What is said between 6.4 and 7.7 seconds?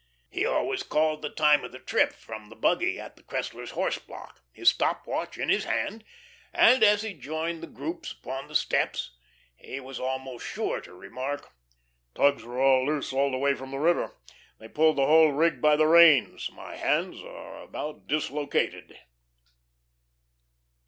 and, as he joined the